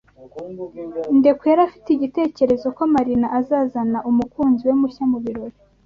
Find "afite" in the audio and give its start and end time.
1.67-1.87